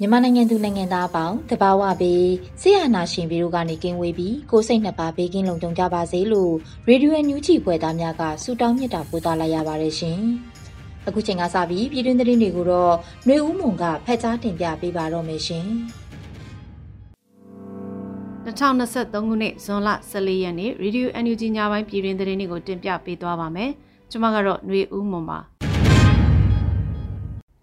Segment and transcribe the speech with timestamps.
[0.00, 6.54] မြန်မာနိုင်ငံသူနိုင်ငံသားအပေါင်းတဘာဝပြီးဆရာနာရှင်ပြီးတို့ကနေကင်းဝေးပြီးကိုစိတ်နှစ်ပါးဘေးကင်းလုံခြုံကြပါစေလို့
[6.88, 10.20] ရေဒီယိုအန်ယူဂျီဖွယ်သားများကဆုတောင်းမြတ်တာပို့သလိုက်ရပါတယ်ရှင်။
[11.06, 15.66] အခုချိန်ကစပြီးပြည်တွင်းသတင်းတွေကိုတော့ຫນွေဦးမုံကဖက်ကြားတင်ပြပေးပါတော့မယ်ရှင်။
[18.46, 23.70] 2023ခုနှစ်ဇွန်လ14ရက်နေ့ရေဒီယို NUG ညပိုင်းပြည်တွင်သတင်းတွေကိုတင်ပြပေးသွားပါမယ်။
[24.10, 25.38] ကျွန်မကတော့ຫນွေဦးမွန်ပါ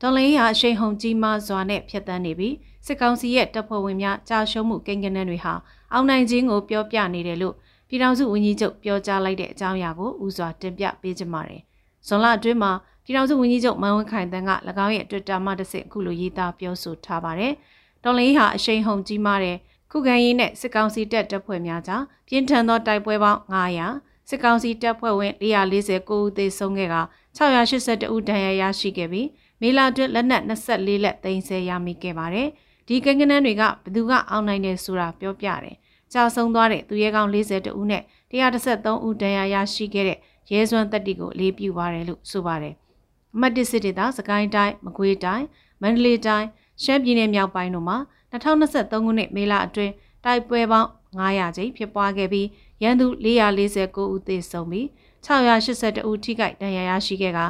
[0.00, 2.54] တော်လင်းရာအရှိန်ဟုန်ကြီးမားစွာနဲ့ဖျက်ဆီးနေပြီး
[2.86, 5.54] စစ်ကောင်စီရဲ့တပ်ဖွဲ့ဝင်များကြာရှုံးမှုကိန်းဂဏန်းတွေဟာ
[5.92, 7.54] အောင်နိုင်ခြင်းကိုပြောပြနေတယ်လို့
[7.88, 11.62] ပြည်ထောင်စုဝန်ကြီးချုပ်ပြောကြားလိုက်တဲ့အကြောင်းအရာကိုဦးစွာတင်ပြပေးကြပါမယ်။
[12.06, 12.72] ဇွန်လအတွင်းမှာ
[13.04, 14.50] ပြည်ထောင်စုဝန်ကြီးချုပ်မန်ဝင်းခိုင်တန်းက၎
[14.84, 17.52] င်းရဲ့ Twitter မှာတစ်ဆင့်အခုလိုရေးသားပြောဆိုထားပါတယ်။
[18.04, 19.56] တော်လင်းဟာအရှိန်ဟုန်ကြီးမားတဲ့
[19.91, 23.41] ခုခံရေးနဲ့စစ်ကောင်စီတပ်တပ်ဖွဲ့များကြားပြင်းထန်သောတိုက်ပွဲပေါင်း
[23.84, 26.96] 900စစ်ကောင်စီတပ်ဖွဲ့ဝင်449ဦးသေဆုံးခဲ့က
[27.36, 29.26] 682ဦးဒဏ်ရာရရှိခဲ့ပြီး
[29.60, 32.48] မေလာတွင်လက်နက်24လက်သိမ်းဆည်းရမိခဲ့ပါတယ်။
[32.88, 35.76] ဒီကိန်းဂဏန်းတွေကဘယ်သူကအောင်နိုင်တယ်ဆိုတာပြောပြတယ်။
[36.12, 40.18] ကြာဆုံးသွားတဲ့သူရဲကောင်း42ဦးနဲ့133ဦးဒဏ်ရာရရှိခဲ့တဲ့
[40.52, 42.74] ရဲစွမ်းတက်တီကိုလေးပြူပါတယ်လို့ဆိုပါတယ်။
[43.34, 45.47] အမှတ်၁စစ်ဒေသစကိုင်းတိုင်းမကွေးတိုင်း
[45.82, 46.48] မန္တလေးတိုင်း
[46.82, 47.97] ရှမ်းပြည်နယ်မြောက်ပိုင်းတို့မှာ
[48.32, 49.92] 2023ခုနှစ်မေလအတွင်း
[50.24, 52.48] တိုက်ပွဲပေါင်း900ကျိဖြစ်ပွားခဲ့ပြီး
[52.82, 54.86] ရန်သူ449ဦးသေဆုံးပြီး
[55.26, 57.41] 682ဦးထိခိုက်ဒဏ်ရာရရှိခဲ့က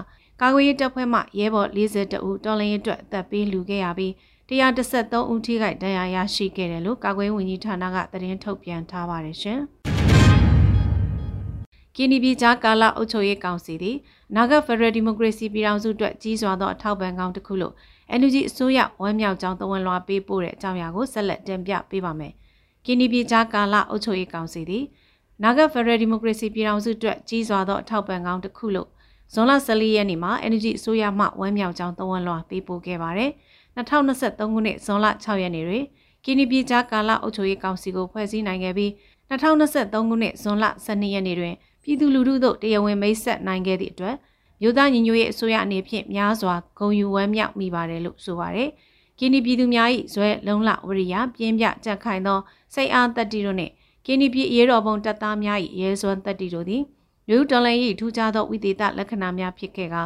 [0.42, 4.12] ကာကွယ်ရေးတပ်ဖွဲ့မှရဲဘော်42ဦးတော်လှန်ရေးအတွက်အသက်ပေးလူခဲ့ရပြီး
[4.48, 9.60] 113ဦးထိခိုက်ဒဏ်ရာရရှိခဲ့တယ်လို့ကာကွယ်ဝန်ကြီးဌာနကသတင်းထုတ်ပြန်ထားပါတယ်ရှင်။
[11.96, 13.96] ကင်းဒီပြည်ကြားကာလအုပ်ချုပ်ရေးကောင်စီသည်
[14.36, 17.74] နာဂတ်ဖက်ဒရယ်ဒီမိုကရေစီပြည်ထောင်စုအတွက်ကြီးစွာသောအထောက်ပံ့ကောင်းတစ်ခုလို့
[18.20, 22.32] NUG အစိုးရဝမ်းမြောက်ကြောင်းသဝန်လွှာပေးပို့တဲ့အကြောင်းအရာကိုဆက်လက်တင်ပြပေးပါမယ်။
[22.84, 24.84] ကင်းဒီပြည်ကြားကာလအုပ်ချုပ်ရေးကောင်စီသည်
[25.42, 28.88] နာဂတ်ဖက်ဒရယ်ဒီမိုကရေစီပြည်ထောင်စုအတွက်ကြီးစွာသောအထောက်ပံ့ကောင်းတစ်ခုလို့
[29.32, 33.30] ဇွန်လ14ရက်နေ့မှာ Energy အစိုးရမှဝမ်းမြောက်ကြောင်းသဝန်လွှာပေးပို့ခဲ့ပါတယ်။
[33.76, 35.84] 2023ခုနှစ်ဇွန်လ6ရက်နေ့တွင်
[36.24, 38.90] ကင်းနီပြည်ကြားကာလအုပ်ချုပ်ရေးကောင်စီကိုဖွဲ့စည်းနိုင်ခဲ့ပြီး
[39.30, 44.16] 2023ခုနှစ်ဇွန်လ12ရက်နေ့တွင်ပြည်သူလူထုတို့တရားဝင်မိတ်ဆက်နိုင်ခဲ့သည့်အတွက်
[44.60, 48.68] မြို့သားညီညွတ်ရေးအစိုးရအနေဖြင့်များစွာဂုဏ်ယူဝမ်းမြောက်မိပါတယ်လို့ဆိုပါတယ်။
[49.18, 52.38] ကင်းနီပြည်သူများ၏ဇွဲလုံးလဝရိယပြင်းပြကြက်ခိုင်သော
[52.74, 53.72] စိတ်အားတက်တီတို့နှင့်
[54.06, 56.82] ကင်းနီပြည်ရေတော်ပုံတပ်သားများ၏ရဲစွမ်းတက်တီတို့သည်
[57.28, 59.96] မြို့တော်လန်၏ထူးခြားသောဝိသေသလက္ခဏာများဖြစ်ခဲ့က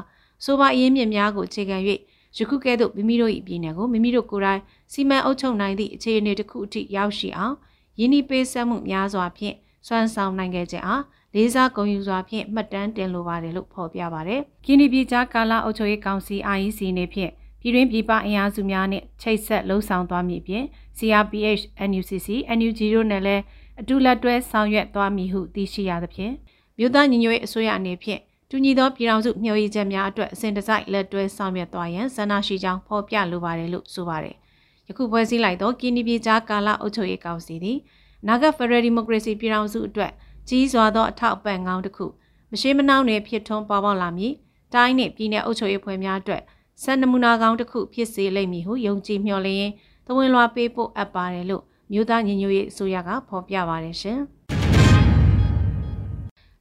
[0.44, 1.77] ဆိုပါအရင်းမြစ်များကိုအခြေခံ၍
[2.38, 4.60] ယခုကဲ့သို့မိမိတို့၏ပြည်နယ်ကိုမိမိတို့ကိုယ်တိုင်
[4.93, 7.55] စီမံအုပ်ချုပ်နိုင်သည့်အခြေအနေတစ်ခုအထိရောက်ရှိအောင်
[7.99, 9.56] ယင်းဤပေးဆက်မှုများစွာဖြင့်
[9.87, 11.03] စွမ်းဆောင်နိုင်ခဲ့ခြင်းအား
[11.34, 20.66] လေးစားဂုဏ်ယူစွာဖြင့်မှတ်တမ်းတင်လိုပါတယ်လို့ဖော်ပြပါတယ်။ကင်းဒီပြည်ကြားကာလအုပ်ချုပ်ရေးကောင်စီ IEC နေဖြင့်ပြည်တွင်းပြည်ပအင်အားစုများနှင့်ချိတ်ဆက်လှုံ့ဆော်သွားမည်ဖြင့်
[20.99, 22.28] CRPH NUCC
[22.59, 23.43] NUG တို့နဲ့လည်း
[23.81, 26.34] အတူလက်တွဲဆောင်ရွက်သွားမည်ဟုသိရှိရသဖြင့်
[26.82, 28.20] မြို့သားညီညွတ်ရေးအစိုးရအနေဖြင့်
[28.50, 34.37] တူညီသောပြည်ထောင်စုမျှော်ရည်ချက်များအတွက်အစဉ်တစိုက်လက်တွဲဆောင်ရွက်သွားရန်ဆန္ဒရှိကြောင်းဖော်ပြလိုပါတယ်လို့ဆိုပါတယ်။
[34.88, 37.78] ယခုဖွဲ့စည်းလိုက်သောကင်းနီပြည်ကြားကာလအုပ်ချုပ်ရေးကောင်စီသည်
[38.26, 40.12] နာဂတ်ဖက်ဒရယ်ဒီမိုကရေစီပြည်ထောင်စုအတွက်
[40.48, 42.06] ကြီးစွာသောအထောက်အပံ့ကောင်းတစ်ခု
[42.50, 44.32] မရှိမနှောင်းတွင်ဖြစ်ထွန်းပေါ်ပေါက်လာမည်။
[44.75, 46.42] တိုင်းနှင့်ပြည်내အုပ်ချုပ်ရေးဖွဲ့များအတွက်
[46.83, 49.72] စံနမူနာကောင်းတစ်ခုဖြစ်စေလိမ့်မည်ဟုယုံကြည်မျှော်လင့်ရင်
[50.06, 51.62] သဝင်လွှာပေးဖို့အပ်ပါတယ်လို့
[51.92, 54.21] မြို့သားညီညွတ်ရေးအစိုးရကဖော်ပြပါတယ်ရှင်။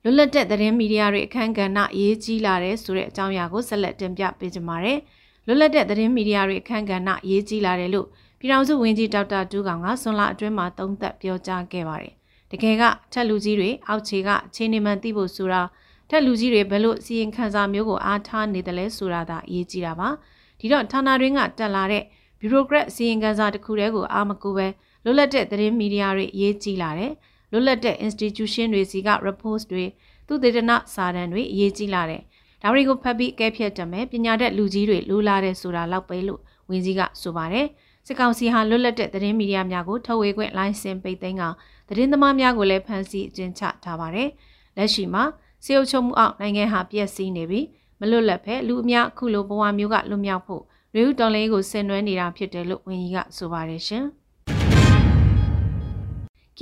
[0.04, 5.00] လွတ်လပ်တဲ့သတင်းမီဒီယာတွေအခမ်းကဏ္ဍအရေးကြီးလာတဲ့ဆိုတဲ့အကြောင်းအရာကိုဆက်လက်တင်ပြပေးကြပါမယ်။
[5.46, 8.08] လွတ်လပ်တဲ့သတင်းမီဒီယာတွေအခမ်းကဏ္ဍအရေးကြီးလာတယ်လို့
[8.40, 12.14] ပြည်ထောင်စုဝန်ကြီးဒေါက်တာတူးကောင်ကဆွန်လာအတွင်းမှာသုံးသပ်ပြောကြားခဲ့ပါတယ်။
[12.52, 15.62] တကယ်ကထက်လူကြီးတွေအောက်ခြေကအခြေအနေမှန်သိဖို့ဆိုတာ
[16.10, 20.10] ထက်လူကြီးတွေဘယ်လိုစီရင်ခံစာမျိုးကိုအားထားနေတယ်လဲဆိုတာသာအရေးကြီးတာပါ။
[20.60, 22.04] ဒီတော့ဌာနတွင်းကတက်လာတဲ့
[22.40, 24.68] ဘီရိုကရက်စီရင်ခံစာတစ်ခုတည်းကိုအားမကူပဲ
[25.04, 27.12] လွတ်လပ်တဲ့သတင်းမီဒီယာတွေအရေးကြီးလာတယ်။
[27.52, 29.86] လွတ်လပ်တဲ့ institution တွေစီက report တွေ
[30.28, 32.22] သူတေသနစာတမ်းတွေအရေးကြီးလာတယ်
[32.62, 37.68] ဒါတွေကိုဖတ်ပြီးအကဲဖြတ်တမယ်ပညာတတ်လူကြီးတွေလိုလာတဲ့ဆိုတာလောက်ပဲလို့ဝင်းကြီးကဆိုပါတယ်
[38.08, 41.44] စစ်ကောင်စီဟာလွတ်လပ်တဲ့သတင်းမီဒီယာများကိုထုတ်ဝေခွင့်လိုင်စင်ပိတ်သိမ်းက
[41.88, 44.30] သတင်းသမားများကိုလည်းဖမ်းဆီးအကျဉ်းချထားပါတယ်
[44.78, 45.24] လက်ရှိမှာ
[45.64, 47.66] စေအုပ်ချုပ်မှုအောက်နိုင်ငံဟာပြည့်စည်နေပြီး
[48.00, 50.64] မလွတ်လပ်ဖဲလူအများအခုလိုဘဝမျိုးကလွတ်မြောက်ဖို့
[50.96, 54.06] ရေဦးတော်လိုင်းကိုဆင်နွှဲနေတာဖြစ်တယ်လို့ဝန်ကြီးကဆိုပါတယ်ရှင်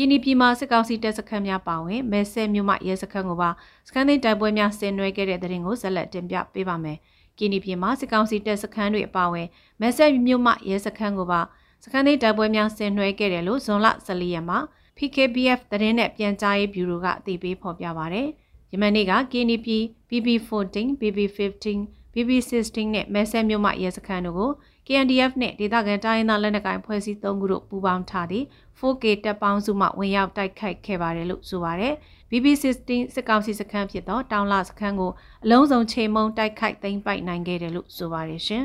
[0.02, 3.50] ကီနီပြည်မှာစစ်ကောင်စီတပ်စခန်းများပါဝင်မဲဆဲမြို့မှရဲစခန်းကိုပါ
[3.88, 6.98] စခန်းသိမ်းတိုက်ပွဲများဆင်နွှဲခဲ့တဲ့တဲ့ရင်ကိုဆက်လက်တင်ပြပေးပါမယ်။
[7.38, 9.48] ကီနီပြည်မှာစစ်ကောင်စီတပ်စခန်းတွေအပါဝင်
[9.82, 11.42] မဲဆဲမြို့မှရဲစခန်းကိုပါ
[11.84, 14.60] စခန်းသိမ်းတိုက်ပွဲများဆင်နွှဲခဲ့တယ်လို့ဇွန်လ14ရက်မှာ
[14.98, 18.20] PKBF သတင်းနဲ့ပြန်ကြားရေးဗျူရိုကအသိပေးဖော်ပြပါဗျ။
[18.72, 19.68] ယမန်နေ့က KNP
[20.10, 21.80] BB14 BB15
[22.14, 24.52] BB16 နဲ့မဲဆဲမြို့မှရဲစခန်းတို့ကို
[24.92, 28.46] KNDF နဲ့ဒေသခံတိုင်းရင်းသားလက်နက်ကိုင်ဖွဲ့စည်းသုံးခုတို့ပူးပေါင်းထားသည့်
[28.80, 31.94] 4K တပ်ပေါင်းစုမှဝင်ရောက်တိုက်ခိုက်ခဲ့ပါတယ်လို့ဆိုပါတယ်။
[32.32, 35.12] BB16 စစ်ကောင်စီစခန်းဖြစ်သောတောင်လစခန်းကို
[35.44, 38.64] အလုံးစုံချိန်မုံတိုက်ခိုက်သိမ်းပိုက်နိုင်ခဲ့တယ်လို့ဆိုပါတယ်ရှင်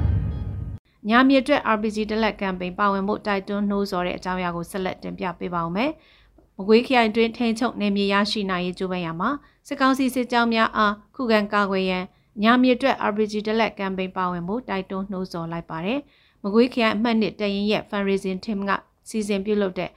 [1.08, 5.90] ။ညာမြေအတွက် RPG တလက်ကမ်ပိန်းပါဝင်မှုတိုက်တွန်းနှိုးဆော်တဲ့အကြောင်းအရာကိုဆက်လက်တင်ပြပေးပါဦးမယ်။
[6.56, 9.30] မကွေးခရိုင်တွင်ထိန်ချုပ်နေမြေရရှိနိုင်ရေးကြိုးပမ်းရမှာ
[9.66, 12.04] စစ်ကောင်စီစစ်ကြောင်းများအားခုခံကာကွယ်ရန်
[12.42, 16.00] ညာမြေအတွက် RPG တလက်ကမ်ပိန်းပါဝင်မှုတိုက်တွန်းနှိုးဆော်လိုက်ပါတယ်။
[16.42, 18.70] မကွေးခရိုင်အမှတ်နှစ်တရင်ရဲ့ fundraising team က
[19.08, 19.90] စီစဉ်ပြုလုပ်တဲ့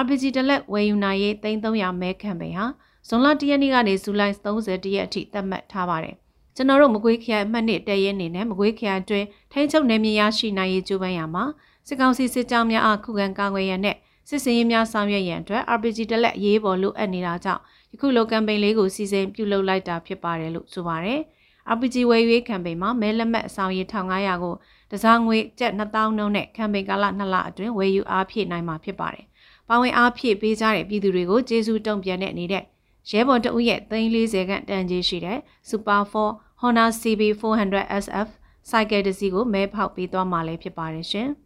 [0.00, 2.66] RPG တလက်ဝယ်ယူနိုင်ရေး3300မဲကမ်ပိန်းဟာ
[3.08, 6.14] ဇွန်လ1ရက်နေ့ကနေဇူလိုင်30ရက်အထိသတ်မှတ်ထားပါတယ်။
[6.56, 11.44] ကျွန်တော်တို့မကွေးခရိုင်အမှတ်နှစ်တရဲအနေနဲ့မကွေးခရိုင်အတွင်းထိန်းချုပ်နယ်မြေရရှိနိုင်ရေးကြိုးပမ်းရမှာ
[11.86, 13.96] စစ်ကောင်စီစစ်ကြောင်းများအားခုခံကာကွယ်ရန်နဲ့
[14.28, 17.62] စစ်စင်ရေးများဆောင်ရွက်ရန်အတွက် RPG တလက်ရေးပေါ်လိုအပ်နေတာကြောင့်
[17.92, 21.20] ယခုလိုကမ်ပိန်းလေးကိုစီစဉ်ပြုလုပ်လိုက်တာဖြစ်ပါတယ်လို့ဆိုပါတယ်။
[21.72, 24.54] RPG ဝယ်ရွေးကမ်ပိန်းမှာမဲလက်မှတ်အဆောင်ရေး1500ကို
[24.90, 29.24] တစားငွေကျပ်2000နှုန်းနဲ့ကမ်ပိန်းကာလ2လအတွင်းဝယ်ယူအားဖြည့်နိုင်မှာဖြစ်ပါတယ်။
[29.68, 32.64] ပါဝင်အားဖြည့်ပေးကြတဲ့ပြည်သူတွေကိုကျေးဇူးတုံ့ပြန်တဲ့အနေနဲ့
[33.10, 35.38] ရဲဘော်တဦးရဲ့340ခန့်တန်ကြီးရှိတဲ့
[35.68, 38.28] Super 4 Honda CB 400 SF
[38.70, 41.28] စိုက်ကယ်တစ်စီးကိုမဲဖောက်ပေးသွားမှာလည်းဖြစ်ပါတယ်ရှင်။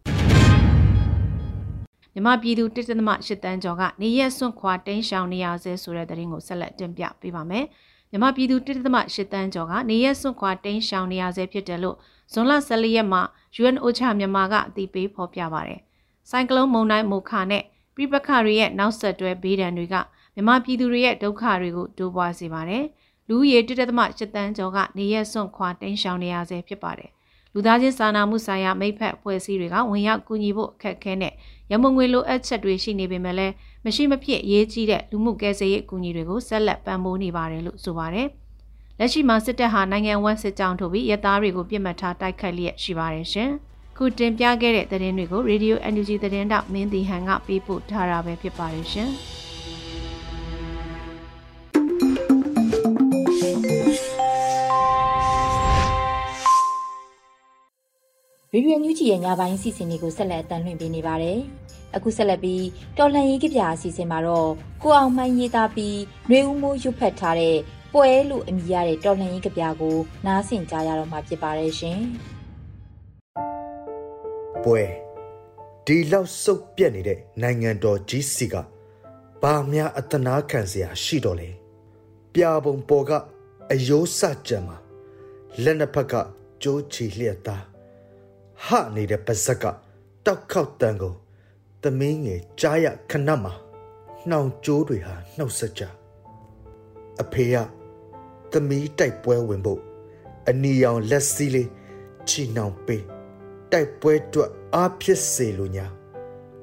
[2.13, 7.65] မြမပြည်သူတစ်တသမ၈တန်းကျော်ကနေရက်စွန့်ခွာတိန်းရှောင်နေရဆဲဆိုတဲ့သတင်းကိုဆက်လက်တင်ပြပေးပါမယ်။
[8.11, 11.97] မြမပြည်သူတစ်တသမ၈တန်းကျော်ကနေရက်စွန့်ခွာတိန်းရှောင်နေရဆဲဖြစ်တယ်လို့
[12.31, 13.21] ဇွန်လ14ရက်မှာ
[13.61, 15.79] UNOCHA မြန်မာကအသိပေးဖော်ပြပါတယ်။
[16.29, 17.63] ဆိုင်ကလုန်းမုန်တိုင်းမိုခါနဲ့
[17.95, 19.95] ပြပခတွေရဲ့နောက်ဆက်တွဲဘေးဒဏ်တွေက
[20.35, 22.83] မြမပြည်သူတွေရဲ့ဒုက္ခတွေကိုတိုးပွားစေပါတယ်။
[23.27, 27.11] လူဦးရေတစ်သက်သမ၈တန်းကျော်ကနေရက်စွန့်ခွာတိန်းရှောင်နေရဆဲဖြစ်ပါတယ်။
[27.53, 31.33] လူသားချင်းစာနာမှုဆိုင်ရာမိဖက်ဖွဲ့စည်းတွေကဝင်ရောက်ကူညီဖို့အခက်အခဲနဲ့
[31.71, 33.53] ရမုံငွေလိုအပ်ချက်တွေရှိနေပေမဲ့လည်း
[33.85, 38.27] မရှိမဖြစ်ရေးကြီးတဲ့လူမှုကယ်ဆယ်ရေးအကူအညီတွေကိုဆက်လက်ပံ့ပိုးနေပါတယ်လို့ဆိုပါတယ်။
[38.99, 43.49] လက်ရှိမှာစစ်တပ်ဟာနိုင်ငံဝန်းစစ်ကြောင်းထုတ်ပြီးရဲသားတွေကိုပြစ်မှတ်ထားတိုက်ခိုက်လျက်ရှိပါတယ်ရှင်။
[43.97, 49.11] ခုတင်ပြခဲ့တဲ့သတင်းတွေကို Radio NUG သတင်းတောက်မင်းတီဟန်ကပေးပို့ထားတာပဲဖြစ်ပါတယ်ရှင်။
[58.53, 61.39] ရေဒီယိုညူဂျီရဲ့ညပိုင်းအစီအစဉ်လေးကိုဆက်လက်တင်ပြနေပါတယ်။
[61.95, 62.65] အခုဆက်လက်ပြီး
[62.97, 64.49] တော်လှန်ရေးကြပြအစီအစဉ်မှာတော့
[64.83, 65.97] ကိုအောင်မှန်ရေးသားပြီး
[66.29, 67.57] နှွေဦးမိုးရွတ်ဖတ်ထားတဲ့
[67.93, 69.95] ပွဲလို့အမည်ရတဲ့တော်လှန်ရေးကြပြကို
[70.25, 71.99] နားဆင်ကြရတော့မှာဖြစ်ပါတယ်ရှင်။
[74.63, 74.83] ပွဲ
[75.85, 78.55] ဒီလောက်စုပ်ပြက်နေတဲ့နိုင်ငံတော်ကြီးစီက
[79.41, 81.49] ဘာများအတနာခံစရာရှိတော့လဲ။
[82.33, 83.11] ပြာပုံပေါ်က
[83.71, 84.77] အယိုးစကြံမှာ
[85.63, 86.13] လက်နှစ်ဖက်က
[86.63, 87.63] ကြိုးချီလျက်သား
[88.65, 89.65] ဟနေတဲ့ပါဇက်က
[90.25, 91.13] တောက်ခေါက်တန်ကို
[91.83, 93.53] သမင်းငယ်ကြားရခဏမှာ
[94.29, 95.83] နှောင်ကြိုးတွေဟာနှုတ်ဆက်ကြ
[97.21, 97.55] အဖေက
[98.51, 99.81] သမီးတိုက်ပွဲဝင်ဖို့
[100.49, 101.69] အနီရောင်လက်စည်းလေး
[102.27, 103.03] ချီနှောင်ပေး
[103.71, 105.85] တိုက်ပွဲအတွက်အားဖြစ်စေလိုညာ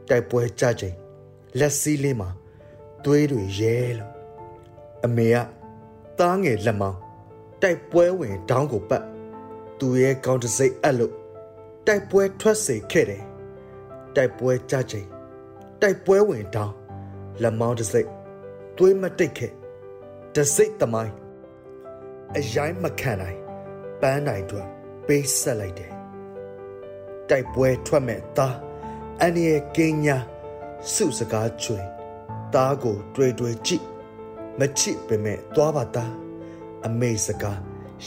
[0.09, 0.97] တိုက်ပွဲကြချိန်
[1.59, 2.29] လက်စည်းလေးမှာ
[3.05, 4.13] သွေးတွေရဲလို့
[5.05, 5.37] အမေက
[6.19, 6.99] သားငယ်လက်မောင်း
[7.63, 9.05] တိုက်ပွဲဝင်တောင်းကိုပတ်
[9.79, 11.15] သူရဲ့ကောင်းတစိမ့်အပ်လို့
[11.87, 13.25] တိုက်ပွဲထွက်စေခဲ့တယ်
[14.17, 15.09] တိုက်ပွဲကြချိန်
[15.83, 16.75] တိုက်ပွဲဝင်တောင်း
[17.43, 18.09] လက်မောင်းတစ်စိတ်
[18.77, 19.53] သွေးမတိတ်ခဲ့
[20.35, 21.15] တစိတ်သမိုင်း
[22.37, 23.39] အရိုင်းမခံနိုင်
[24.01, 24.67] ပန်းနိုင်တို့
[25.07, 25.93] ပေးဆက်လိုက်တယ်
[27.29, 28.57] တိုက်ပွဲထွက်မဲ့သား
[29.21, 30.17] အန်ရဲ့ကင်းညာ
[30.93, 31.81] စုစကားချွေ
[32.55, 33.85] သားကိုတွေ့တွေ့ကြည့်
[34.59, 36.13] မချစ်ပေမဲ့သွားပါသား
[36.87, 37.59] အမေစကား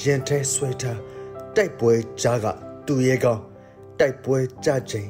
[0.01, 0.99] ရင်ထဲဆွဲထား
[1.55, 2.45] တိုက်ပွဲကြားက
[2.85, 3.43] သူရဲ့ကောင်း
[3.99, 5.09] တိုက်ပွဲကြချိန်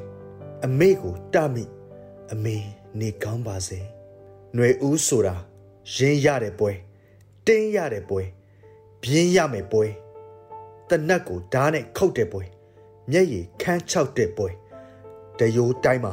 [0.65, 1.65] အမေကိုတမိ
[2.33, 2.57] အမေ
[3.01, 3.81] နေကောင်းပါစေ
[4.55, 5.35] ຫນွေဦးဆိုတာ
[5.95, 6.71] ရင်းရတဲ့ပွဲ
[7.47, 8.23] တင်းရတဲ့ပွဲ
[9.03, 9.85] ပြင်းရမယ်ပွဲ
[10.89, 12.43] တနတ်ကိုဓားနဲ့ခုတ်တဲ့ပွဲ
[13.11, 14.49] မျက်ရည်ခမ်းချောက်တဲ့ပွဲ
[15.39, 16.13] တယိုးတိုင်းမှာ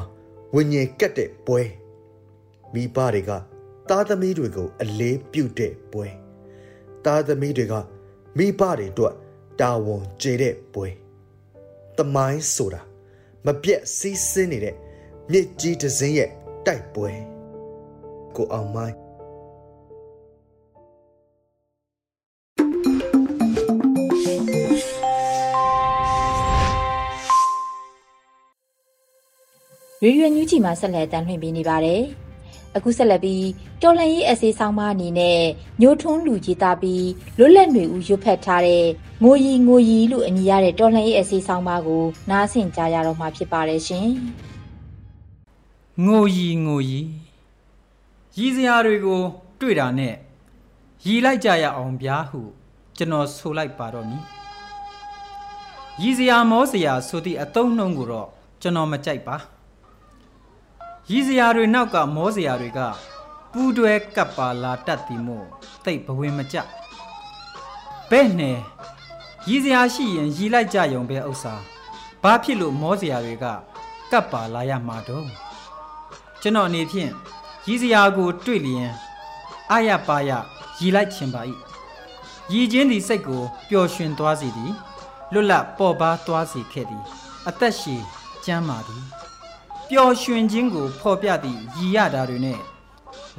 [0.55, 1.61] ဝิญဉ်ကတ်တဲ့ပွဲ
[2.73, 3.31] မိဘတွေက
[3.89, 6.05] သားသမီးတွေကို အလေးပြုတဲ့ပွဲ
[7.05, 7.73] သားသမီးတွေက
[8.37, 9.13] မိဘတွေအတွက်
[9.59, 10.87] တာဝန်ကျေတဲ့ပွဲ
[11.97, 12.81] တမိုင်းဆိုတာ
[13.46, 14.74] မပြတ်စီးဆင်းနေတဲ့
[15.30, 16.30] မြစ်ကြီးတစ်စင်းရဲ့
[16.66, 17.10] တိုက်ပွဲ
[18.36, 18.96] ကိုအောင်မိုင်း
[30.02, 32.02] ရေဒီယိုညူးချီမှာဆက်လက်တမ်းလွှင့်ပေးနေပါတယ်။
[32.76, 33.46] အခုဆက်လက်ပြီး
[33.82, 35.40] တော်လှန်ရေးအစည်းဆောင်မအနေနဲ့
[35.80, 37.06] ညိုထွန်းလူကြီးသားပြီး
[37.38, 38.84] လွတ်လပ်နေဦးရွတ်ဖက်ထားတဲ့
[39.22, 44.08] ငိုရီငိုရီလို့အမည်ရတဲ့တော်လှန်ရေးအစည်းဆောင်မကိုနားဆင်ကြရတော့မှာဖြစ်ပါတယ်ရှင်။
[46.04, 47.00] ငိုရီငိုရီ
[48.38, 49.20] ရည်စရာတွေကို
[49.60, 50.14] တွေ့တာနဲ့
[51.06, 52.40] ရည်လိုက်ကြရအောင်ဗျာဟု
[52.96, 54.22] ကျွန်တော်ဆိုလိုက်ပါတော့မည်။
[56.02, 58.28] ရည်စရာမောစရာဆိုသည့်အတုံးနှုံးကိုတော့
[58.62, 59.36] ကျွန်တော်မကြိုက်ပါ။
[61.10, 62.80] ရည်စရာတွေနောက်ကမောစရာတွေက
[63.52, 65.46] ပူးတွဲကပ်ပါလာတတ်သည်မို့
[65.84, 66.56] တိတ်ဘဝင်မကြ
[68.10, 68.58] ဘဲ့နဲ့
[69.48, 71.54] ရည်စရာရှိရင်ရည်လိုက်ကြယုံပဲဥစ္စာ
[72.22, 73.46] ဘာဖြစ်လို့မောစရာတွေက
[74.12, 75.26] ကပ်ပါလာရမှာတော့
[76.40, 77.10] ကျွန်တော်အနေဖြင့်
[77.66, 78.90] ရည်စရာကို တွေ့လျင်
[79.70, 80.30] အာရပါရ
[80.78, 81.42] ရည်လိုက်ခြင်းပါ၏
[82.52, 84.72] ရည်ချင်းသည်စိတ်ကိုပျော်ရွှင်သွားစေသည်
[85.32, 87.04] လွတ်လပ်ပေါ်ပါသွားစေခဲ့သည်
[87.48, 88.02] အသက်ရှည်
[88.44, 89.04] ကျမ်းမာသည်
[89.90, 92.58] ပျော်ရွှင်ခြင်းကိုဖော်ပြသည့်ရည်ရတာတွေနဲ့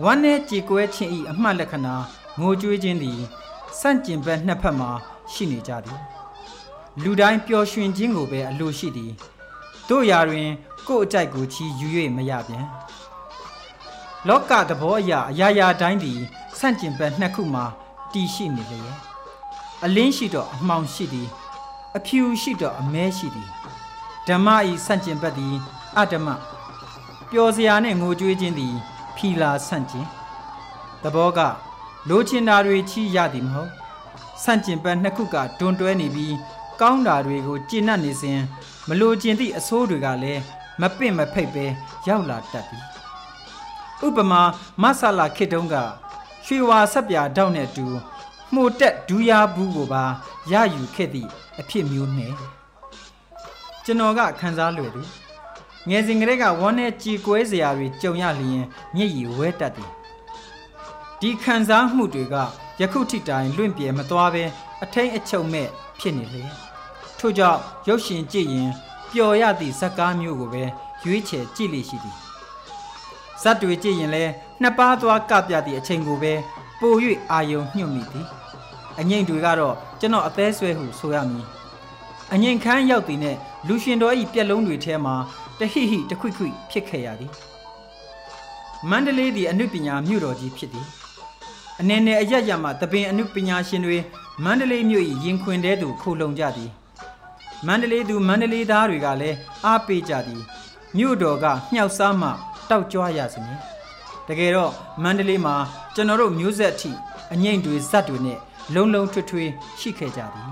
[0.03, 1.95] ဝမ်းနဲ့ကြေကွဲခြင်းဤအမှတ်လက္ခဏာ
[2.39, 3.19] ငိုကြွေးခြင်းသည်
[3.79, 4.89] စန့်ကျင်ဘက်နှစ်ဖက်မှာ
[5.33, 5.99] ရှိနေကြသည်
[7.03, 9.11] လူတိုင်းပျော်ရွှင်ခြင်းကိုပဲအလိုရှိသည်
[9.89, 10.47] တို့ရာတွင်
[10.87, 11.87] ကိုယ်အကြိုက်ကိုချီယူ၍
[12.17, 12.65] မရပြန်
[14.27, 16.19] လောကသဘောအရာအရာရာတိုင်းသည်
[16.59, 17.65] ဆန့်ကျင်ဘက်နှစ်ခုမှာ
[18.13, 18.81] တည်ရှိနေလေ
[19.83, 21.27] အလင်းရှိတော့အမှောင်ရှိသည်
[21.97, 23.49] အဖြူရှိတော့အမဲရှိသည်
[24.27, 25.55] ဓမ္မဤဆန့်ကျင်ဘက်သည်
[25.97, 26.27] အတ္တမ
[27.31, 28.75] ပျော်စရာနဲ့ငိုကြွေးခြင်းသည်
[29.15, 30.07] ဖီလာဆန့်ကျင်
[31.03, 31.39] သဘောက
[32.09, 33.71] လိုချင်တာတွေချီရသည်မဟုတ်
[34.43, 36.35] ဆန့်ကျင်ဘက်နှစ်ခုကတွန်တွဲနေပြီး
[36.81, 38.39] ကောင်းတာတွေကိုကျင့်납နေစဉ်
[38.87, 40.41] မလိုချင်သည့်အဆိုးတွေကလည်း
[40.81, 41.65] မပင့်မဖိတ်ပဲ
[42.07, 42.83] ရောက်လာတတ်သည်
[44.05, 44.41] ဥပမာ
[44.81, 45.75] မဆလာခေတုံးက
[46.45, 47.85] ရွှေဝါဆက်ပြာတောက်နဲ့တူ
[48.53, 50.03] မှုတက်ဒူးရဘူးကိုပါ
[50.51, 52.33] ရယူခဲ့သည့်အဖြစ်မျိုးနဲ့
[53.85, 55.09] ကျွန်တော်ကခံစားလွယ်သည်
[55.89, 58.65] ငယ်စဉ်ကတည်းကဝမ်းနဲ့ကြေကွဲစရာတွေကြုံရလျင်
[58.95, 59.91] မျက်ရည်ဝဲတတ်သည်
[61.21, 62.35] ဒီခံစားမှုတွေက
[62.81, 64.43] ယခုထိတိုင်လွင့်ပြေမသွားဘဲ
[64.83, 65.67] အထိန်အချုပ်မဲ့
[65.99, 66.43] ဖြစ်နေလေ
[67.19, 68.71] ထို့ကြောင့်ရုပ်ရှင်ကြည့်ရင်
[69.11, 70.63] ပျော်ရသည့်ဇက်ကားမျိုးကိုပဲ
[71.03, 72.15] ရွေးချယ်ကြည့်လိရှိသည်
[73.41, 76.33] ဇက်တွေကြည့်ရင်လည်းနှစ်ပါးသွားကပြသည့်အချိန်ကိုပဲ
[76.79, 76.93] ပို၍
[77.31, 78.25] အာယုံညှို့မိသည်
[78.99, 81.45] အငိမ့်တွေကတော့ကျွန်တော်အသေးဆွဲဟုဆိုရမည်
[82.33, 83.35] အငိမ့်ခန်းရောက်သည်နဲ့
[83.67, 85.15] လူရှင်တော်၏ပြက်လုံးတွေထဲမှာ
[85.59, 87.31] တဟိဟိတခွိခွိဖြစ်ခဲ့ရသည်
[88.89, 90.87] မန္တလေးသည်အနုပညာမြို့တော်ကြီးဖြစ်သည်
[91.79, 93.97] အနေနဲ့အရရမှတပင်အနုပညာရှင်တွေ
[94.43, 96.71] မန္တလေးမြို့၏ရင်ခွင်တဲသို့ခိုလုံကြသည်
[97.67, 100.41] မန္တလေးသူမန္တလေးသားတွေကလည်းအားပေးကြသည်
[100.97, 102.29] မြို့တော်ကမြှောက်စားမှ
[102.69, 103.59] တောက်ကြွားရစမြင်
[104.27, 104.71] တကယ်တော့
[105.03, 105.55] မန္တလေးမှာ
[105.95, 106.91] ကျွန်တော်တို့မျိုးဆက်အထိ
[107.33, 108.39] အငိမ့်တွေဇက်တွေနဲ့
[108.73, 109.43] လုံလုံထွေထွေ
[109.79, 110.51] ရှိခဲ့ကြသည်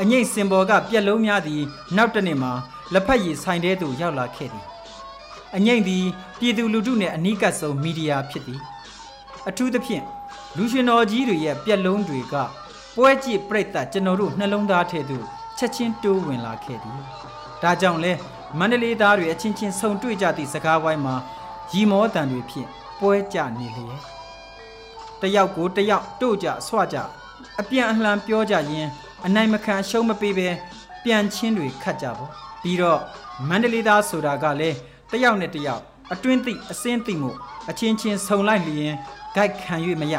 [0.00, 1.62] အငိမ့်စင်ပေါ်ကပြက်လုံးများသည်
[1.96, 2.52] နောက်တနေ့မှာ
[2.92, 4.66] လက်ဖက်ရည်ဆိုင်တဲသို့ရောက်လာခဲ့သည်
[5.56, 6.04] အငိမ့်သည်
[6.38, 8.60] ပြည်သူလူထုနှင့်အနီးကပ်ဆုံးမီဒီယာဖြစ်သည်
[9.48, 10.04] အထူးသဖြင့်
[10.56, 12.34] လူရှင်တော်ကြီးတွေရဲ့ပြက်လုံးတွေက
[12.96, 15.24] ပွဲကြည့်ပြိတ္တကျွန်တော်တို့နှလုံးသားထဲသို့
[15.58, 16.98] ချက်ချင်းတိုးဝင်လာခဲ့သည်
[17.62, 18.12] ဒါကြောင့်လဲ
[18.58, 21.14] မန္တလေးသားတွေအချင်းချင်းဆုံတွေ့ကြသည့်စကားဝိုင်းမှာ
[21.72, 22.68] ရီမောတန်တွေဖြင့်
[23.00, 24.00] ပွဲကြနေလျက်
[25.20, 26.96] တယောက်ကိုတယောက်တို့ကြဆွကြ
[27.60, 28.90] အပြန်အလှန်ပြောကြရင်း
[29.26, 30.48] အနိုင်မခံရှုံးမပေးပဲ
[31.04, 33.00] ပြန်ချင်းတွေခတ်ကြပေါ့ ပြီးတော့
[33.48, 34.76] မန္တလေးသားဆိုတာကလည်း
[35.10, 37.30] တယောက်နဲ့တယောက်အတွင်းသိအစင်းသိမှု
[37.70, 38.94] အချင်းချင်းဆုံလိုက်လျင်
[39.34, 40.14] ဂိုက်ခံ၍မရ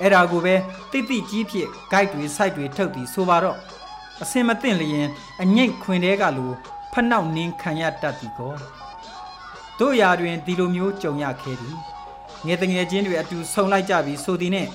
[0.00, 0.54] အဲ့ဒါကိုပဲ
[0.90, 3.56] တိတိကြီးဖြစ်ဂိုက်တွေစိုက်တွေထုတ်ပြီးဆိုပါတော့
[4.22, 5.06] အစင်မသိလျင်
[5.42, 6.50] အငိတ်ခွင်တဲကလို
[6.92, 8.54] ဖနှောက်နင်းခံရတတ်သည်ကော
[9.78, 11.76] တို့ရာတွင်ဒီလိုမျိုးကြုံရခဲ့သည်
[12.46, 14.68] ငယ်တငယ်ချင်းတွေအတူဆုံလိုက်ကြပြီးဆိုသည်နဲ့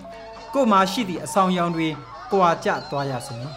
[0.53, 1.87] ကို့မှာရှိသည့်အဆောင်ရောင်တွေ
[2.31, 3.51] ကွာကျသွားရစမည်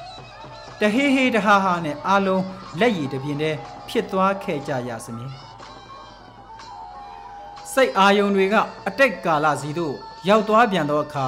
[0.81, 2.45] တဟေးဟေးတဟာဟာနဲ့အားလုံး
[2.81, 5.27] လက်ရည်တပြင်းတည်းဖြစ်သွားခဲ့ကြရစမြဲ
[7.73, 8.55] စိတ်အာယုံတွေက
[8.89, 9.95] အတိတ်ကာလစီတို့
[10.29, 11.27] ရောက်သွားပြန်သောအခါ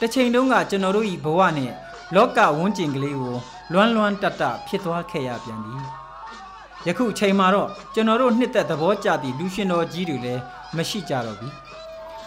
[0.00, 1.72] တစ်ချိန်တုန်းကကျွန်တော်တို့ဤဘဝနဲ့
[2.14, 3.36] လောကဝန်းကျင်ကလေးကို
[3.72, 5.74] လွမ်းလွမ်းတတဖြစ်သွားခဲ့ရပြန်ပြီ
[6.86, 10.42] ယခုချိန်မှာတော့ကျွန်တော်တို့နှစ်သက်သဘောကျသည့်လူရှင်တော်ကြီးတွေလည်း
[10.76, 11.52] မရှိကြတော့ဘူး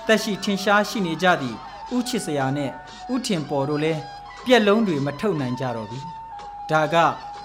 [0.08, 1.58] တက်ရှိထင်ရှားရှိနေကြသည့်
[1.96, 2.72] ဥချစ်စရာနဲ့
[3.14, 4.00] ဥထင်ပေါ်တို့လည်း
[4.46, 6.15] ပြက်လုံးတွေမထုတ်နိုင်ကြတော့ဘူး
[6.72, 6.96] ဒါက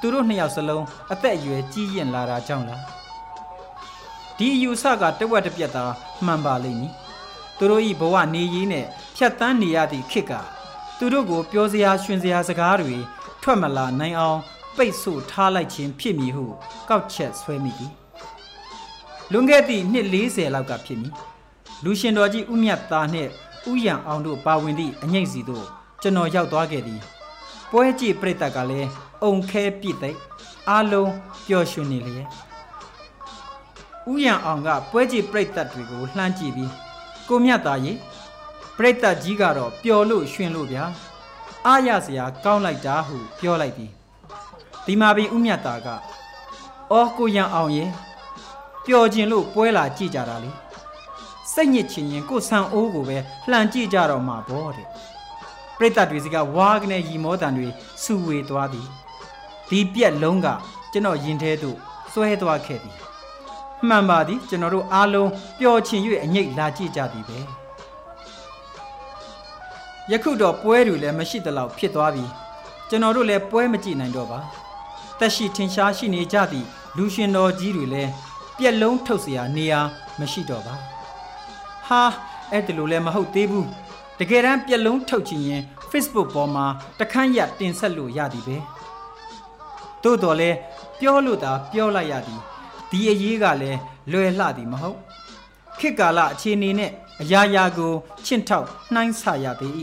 [0.00, 2.83] သူတို့နှစ်ယောက်စလုံးအသက်အရွယ်ကြီးရင်လာတာကြောင့်လား
[4.39, 5.85] ဒီယူဆကတဝက်တစ်ပြက်သာ
[6.25, 6.93] မှန်ပါလိမ့်မည်
[7.59, 8.87] သူတို့ဤဘဝနေရင်းနဲ့
[9.17, 10.33] ဖြတ်တန်းနေရသည့်ခေတ်က
[10.99, 12.97] သူတို့ကိုပြောစရာရှင်စရာစကားတွေ
[13.43, 14.39] ထွက်မလာနိုင်အောင်
[14.77, 16.45] ပိတ်ဆို့ထားလိုက်ခြင်းဖြစ်မည်ဟု
[16.89, 17.93] ကောက်ချက်ဆွဲမိသည်
[19.33, 21.15] လွန်ခဲ့သည့်နှစ်40လောက်ကဖြစ်မည်
[21.85, 23.31] လူရှင်တော်ကြီးဦးမြတ်သားနှင့်
[23.71, 25.67] ဦးရန်အောင်တို့ပါဝင်သည့်အငိမ့်စီတို့
[26.03, 27.00] ကျွန်တော်ရောက်သွားခဲ့သည်
[27.71, 28.89] ပွဲကြည့်ပြိတ္တကလည်း
[29.23, 30.11] အုံခဲပြစ်သိ
[30.69, 31.12] အားလုံး
[31.47, 32.29] ပျော်ရွှင်နေလျက်
[34.11, 36.73] ဦးရန်အောင်ကပွဲကြည့်ပြိတ္တတွေကိုလှမ်းကြည့်ပြီး
[37.29, 37.93] ကိုမြတ်သားရေ
[38.79, 40.85] ပြိတ္တကြီးကတော့ပျော်လို့ရွှင်လို့ဗျာ
[41.67, 43.91] အားရစရာကောင်းလိုက်တာဟုပြောလိုက်သည်
[44.87, 45.89] ဒီမှာပင်ဦးမြတ်သားက
[46.93, 47.85] အော်ကိုရန်အောင်ရေ
[48.87, 50.50] ပျော်ခြင်းလို့ပွဲလာကြည့်ကြတာလေ
[51.53, 53.19] စိတ်ညစ်ချင်ရင်ကိုဆန်အိုးကိုပဲ
[53.50, 54.87] လှန်ကြည့်ကြတော့မှာပေါ့တဲ့
[55.79, 57.69] ပြိတ္တတွေစီကဝါးကနေရီမောတန်တွေ
[58.03, 58.89] စူဝေသွားသည်
[59.70, 60.48] ဒီပြက်လုံးက
[60.92, 61.78] ကျွန်တော်ရင်ထဲသို့
[62.12, 62.96] စွဲသွားခဲ့သည်
[63.88, 67.40] မှန်ပါသည်ကျွန်တော်တို့အားလုံးပျော်ချင်၍အငိတ်လာကြည့်ကြသည်ပဲ
[70.12, 72.25] ယခုတော့ပွဲတွေလည်းမရှိသလောက်ဖြစ်သွားပြီ
[72.90, 74.40] ကျွန်တော်တို့လည်းပွဲမကြည့်နိုင်တော့ပါ
[75.20, 78.12] တက်ရှိထင်ရှားရှိနေကြသည့်လူရှင်တော်ကြီးတွေလည်း
[78.58, 79.80] ပြက်လုံးထုတ်เสียနေရာ
[80.20, 80.75] မရှိတော့ပါ
[81.88, 82.04] ဟာ
[82.52, 83.68] အဲ့ဒါလိုလည်းမဟုတ်သေးဘူး
[84.20, 85.62] တကယ်တမ်းပြက်လုံးထုတ်ချင်ရင်
[85.92, 86.66] Facebook ပေါ်မှာ
[87.00, 88.58] တခန့်ရတင်ဆက်လို့ရသည်ပဲ
[90.02, 90.50] သို့တော်လဲ
[90.99, 92.40] ပြောလို့သာပြောလိုက်ရသည်
[92.90, 93.78] ဒီအရေးကလည်း
[94.12, 94.99] လွယ်လှသည်မဟုတ်
[95.78, 96.90] ခေတ်ကာလအခြေအနေနဲ့
[97.23, 97.92] အရာရာကို
[98.25, 99.75] ချင့်ထောက်နှိုင်းဆရသည်၏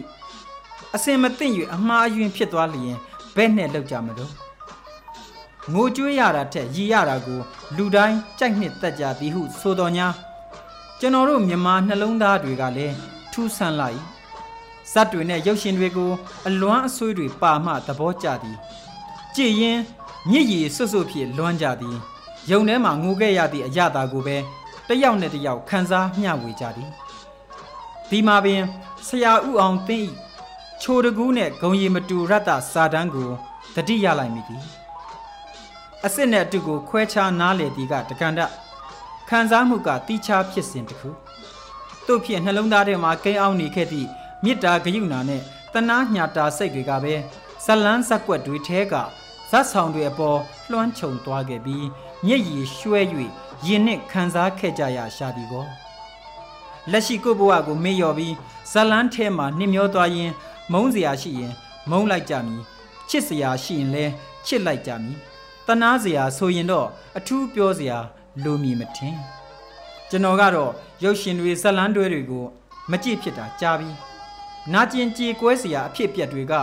[0.96, 2.96] အစင်မသိမ့်၍အမှားအယွင်းဖြစ်သွားလျင်
[3.36, 4.32] ဘယ်နဲ့လောက်ကြမလို့
[5.74, 7.40] ငိုကြွေးရတာထက်ရည်ရတာကို
[7.76, 10.08] လူတိုင်းကြိုက်နှစ်သက်ကြသည်ဟု ဆိုတော်ညာ
[11.00, 12.96] ကျွန်တော်တို့မြန်မာနှလုံးသားတွေကလည်း
[13.32, 14.00] ထူးဆန်းလိုက်
[14.92, 16.12] ဇတ်တွေနဲ့ရုပ်ရှင်တွေကို
[16.48, 18.58] အလွမ်းအဆွေးတွေပါမှသဘောကျသည်
[19.36, 19.80] ကြည်ရင်
[20.30, 21.98] မြစ်ရည်ဆွတ်ဆွတ်ဖြစ်လွမ်းကြသည်
[22.52, 24.38] ယုံထဲမှာငိုခဲ့ရသည့်အရသာကိုပဲ
[24.88, 26.90] တယောက်နဲ့တယောက်ခံစားမျှဝေကြသည်
[28.10, 28.62] ဒီမှာပင်
[29.08, 30.00] ဆရာဥအောင်သိ၏
[30.82, 33.30] ချိုတကူးနဲ့ဂုံရီမတူရတ္တစာတန်းကို
[33.76, 34.64] တတိရလိုက်မိသည်
[36.06, 38.42] အစစ်နဲ့အတူကိုခွဲခြားနားလေသည်ကတကန်တ
[39.30, 41.10] ခံစားမှုကတီးခြားဖြစ်စဉ်တစ်ခု
[42.08, 44.08] တို့ဖြစ်နှလုံးသားထဲမှာကိန်းအောင်နေခဲ့သည့်
[44.44, 45.42] မေတ္တာဂရုဏာနဲ့
[45.74, 47.14] တနာညာတာစိတ်တွေကပဲ
[47.66, 48.96] ဇလန်းဇက်ွက်တွေထဲက
[49.50, 50.40] ဇတ်ဆောင်တွေအပေါ်
[50.72, 51.86] လွှမ်းခြုံသွားခဲ့ပြီး
[52.26, 53.02] မျက်ရည်ရွှဲ၍
[53.68, 55.66] ရင်နဲ့ခံစားခဲ့ကြရရှာသည်ကော
[56.92, 58.34] လက်ရှိကိုဘဝကိုမေ့လျော်ပြီး
[58.72, 60.32] ဇလန်းထဲမှာနှိမျောသွားရင်
[60.72, 61.54] မုန်းစရာရှိရင်
[61.90, 62.62] မုန်းလိုက်ကြမည်
[63.10, 64.12] ချစ်စရာရှိရင်လည်း
[64.46, 65.18] ချစ်လိုက်ကြမည်
[65.68, 67.98] တနာစရာဆိုရင်တော့အထူးပြောစရာ
[68.44, 69.18] လိုမည်မထင်
[70.10, 70.72] ကျွန်တော်ကတော့
[71.04, 72.46] ရုပ်ရှင်တွေဇလန်းတွဲတွေကို
[72.92, 73.96] မကြည့်ဖြစ်တာကြားပြီး
[74.74, 76.54] နာကျင်ကြေကွဲစရာအဖြစ်အပျက်တွေက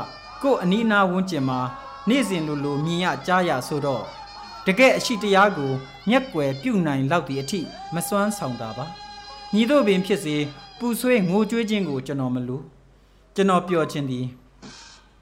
[0.42, 1.60] ကို့အနီးအနားဝန်းကျင်မှာ
[2.08, 4.04] နေ့စဉ်လိုလိုမြင်ရကြားရဆိုတော့
[4.66, 5.72] တကယ်အရှိတရားကို
[6.08, 7.60] မျက်ွယ်ပြုတ်နိုင်လောက်သည့်အထိ
[7.94, 8.86] မစွမ်းဆောင်တာပါ
[9.54, 10.36] ညီတို့ပင်ဖြစ်စေ
[10.78, 12.60] ပူဆွေးငိုကြွေးခြင်းကိုကျွန်တော်မလို
[13.34, 14.24] ကျွန်တော်ပြောခြင်းသည်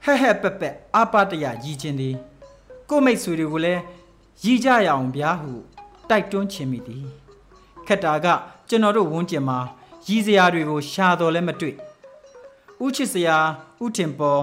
[0.03, 2.15] ဟဲ့ဟဲ့ပက်ပက်အာပတရရည်ခြင်းသည်
[2.89, 3.81] ကိုမိတ်ဆွေတွေကိုလည်း
[4.43, 5.51] ရည်ကြရအောင်ဗျာဟု
[6.09, 7.03] တိုက်တွန်းခြင်းမိသည်
[7.87, 8.27] ခက်တာက
[8.69, 9.59] ကျွန်တော်တို့ဝန်းကျင်မှာ
[10.07, 11.75] ရည်စရာတွေကိုရှာတော်လဲမတွေ့
[12.83, 13.37] ဥချစ်စရာ
[13.83, 14.41] ဥထင်ပေါ်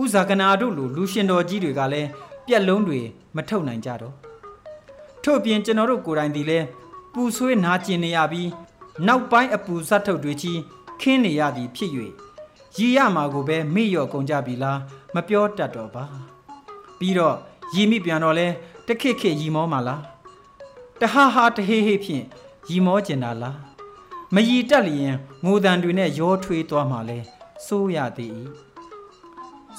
[0.00, 2.08] ဥဇာကနာတို့လိုလူရှင်တော်ကြီးတွေကလည်း
[2.46, 3.00] ပြက်လုံးတွေ
[3.36, 4.14] မထုတ်နိုင်ကြတော့
[5.24, 6.58] ထို့ပြင်ကျွန်တော်တို့ကိုယ်တိုင်ဒီလဲ
[7.12, 8.50] ပူဆွေးနာကျင်နေရပြီး
[9.06, 10.60] နောက်ပိုင်းအပူဇတ်ထုတ်တွေကြီး
[11.00, 11.90] ခင်းနေရသည်ဖြစ်၍
[12.76, 14.78] ရည်ရမှာကိုပဲမေ့လျော့ကုန်ကြပြီလား
[15.14, 16.04] မပြောတတ်တော့ပါ
[16.98, 17.36] ပြီးတော့
[17.74, 18.46] ရည်မိပြန်တော့လဲ
[18.86, 20.02] တခစ်ခစ်ရီမောမှာလား
[21.00, 22.24] တဟာဟာတဟေးဟေးဖြင့်
[22.70, 23.56] ရီမောကျင်တာလား
[24.34, 27.18] မရီတက်လျင်ငိုတန်တွေနဲ့ရောထွေးသွားမှလဲ
[27.66, 28.38] စိုးရသည်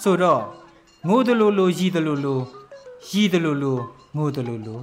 [0.02, 0.44] ဆိုတော့
[1.08, 2.36] ငိုတလူလူရီတလူလူ
[3.10, 3.74] ရီတလူလူ
[4.16, 4.76] ငိုတလူလူ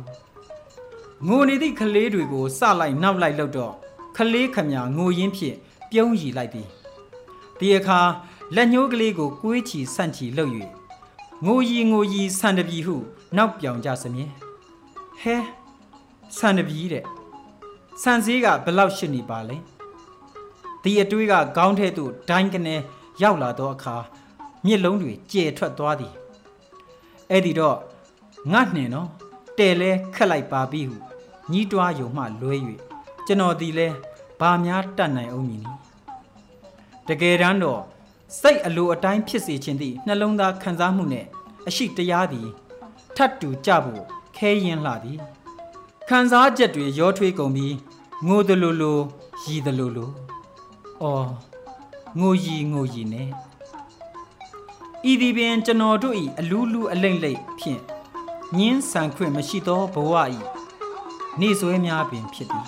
[1.26, 3.72] ငိုနေသည့်ကလေးတွေကိုစလိုက်နောက်လိုက်လို့တော့
[4.16, 5.56] ကလေးခမညာငိုရင်းဖြင့်
[5.90, 6.68] ပြုံးရီလိုက်သည်
[7.58, 8.00] ဒီအခါ
[8.54, 10.52] လက်ညှိုးကလေးကိုကွေးချီဆန့်ချီလှုပ်၍
[11.44, 12.96] ငိုရီငိုရီဆန်တပြီဟု
[13.36, 14.26] နောက်ပြောင်ကြစမြဲ
[15.20, 15.36] ဟဲ
[16.36, 17.04] ဆန်တပြီတဲ့
[18.02, 19.56] ဆန်စည်းကဘလောက်ရှိနေပါလဲ
[20.82, 22.76] ဒီအတွေးကခေါင်းထဲသို့ဒိုင်းကနေ
[23.22, 23.96] ရောက်လာသောအခါ
[24.66, 26.14] မြစ်လုံးတွေကျဲထွက်သွားသည်
[27.30, 27.78] အဲ့ဒီတော့
[28.52, 29.08] ငတ်နှင်နော်
[29.58, 30.96] တဲလဲခက်လိုက်ပါပြီဟု
[31.50, 32.54] ညီးတွားယုံမှလွဲ၍
[33.26, 33.88] ကျွန်တော်ဒီလဲ
[34.40, 35.72] ဘာများတတ်နိုင်အောင်မည်နီ
[37.08, 37.82] တကယ်တမ်းတော့
[38.40, 41.26] စိတ်အလိုအတိုင်းဖြစ်စေခြင်းသည့်နှလုံးသားခံစားမှုနဲ့
[41.68, 42.48] အရှိတရားသည်
[43.16, 44.02] ထတ်တူကြဖို့
[44.36, 45.18] ခဲရင်လှသည်
[46.08, 47.74] ခံစားချက်တွေရောထွေးကုန်ပြီး
[48.26, 48.92] ငိုတလူလူ
[49.42, 50.06] ရည်တလူလူ
[51.02, 51.28] အော်
[52.20, 53.28] ငိုရီငိုရီနဲ့
[55.10, 57.80] ဤသည်ပင်ကျွန်တော်တို့၏အလူးလူးအလိမ့်လိမ့်ဖြင့်
[58.58, 60.12] ညင်းဆန်ခွင့်မရှိသောဘဝ၏
[61.40, 62.66] နေဆွဲများပင်ဖြစ်သည်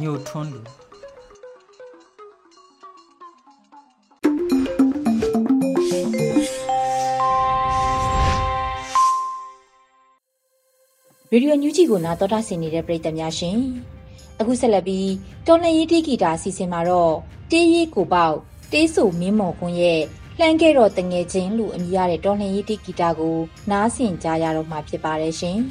[0.00, 0.60] ညိုထွန်းလူ
[11.32, 13.58] ရေဒီယိုညူဂျီကိုနားတော်တာဆင်နေတဲ့ပရိသတ်များရှင်
[14.40, 15.10] အခုဆက်လက်ပြီး
[15.46, 17.14] တော်လန်ရေးတိဂီတာအစီအစဉ်မှာတော့
[17.50, 18.34] တေးရီကိုပေါ့
[18.72, 20.02] တေးဆူမင်းမော်ကွန်းရဲ့
[20.42, 23.38] လှမ်းခဲ့တော့တငယ်ချင်းလို့အမည်ရတဲ့တော်လှန်ရေးတီဂီတာကို
[23.70, 25.58] နားဆင်ကြရတော့မှာဖြစ်ပါတယ်ရှင်။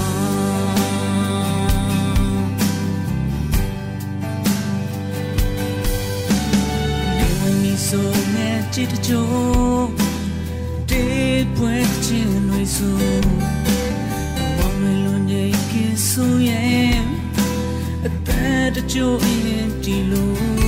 [7.95, 9.87] ဆိုငယ်ချစ်တချို့
[10.89, 11.75] တေးပွဲ
[12.05, 12.97] ချင်းတွေဆို
[14.57, 15.73] မောင်လေးလုံးကြီးက
[16.09, 16.95] ဆိုရဲ့
[18.05, 20.60] အသက်တချို့ရင်ဒီလို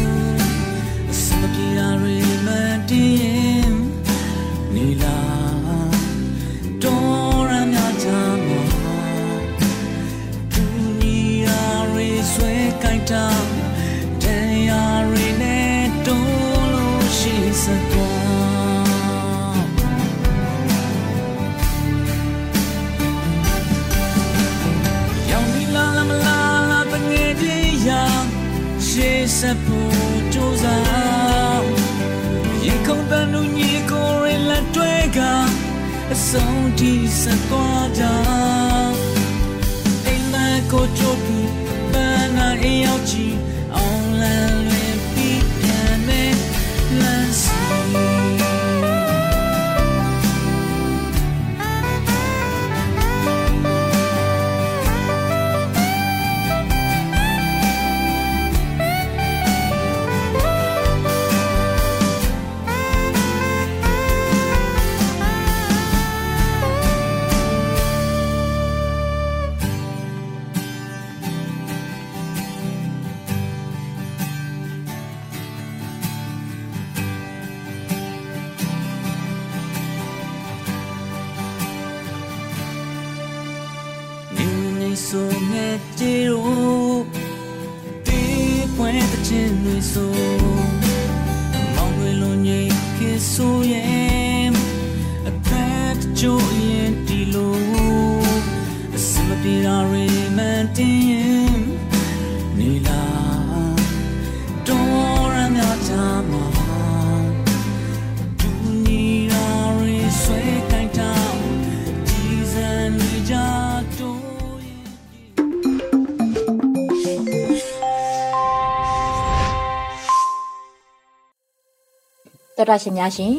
[122.58, 123.36] တော်တာရှင်များရှင်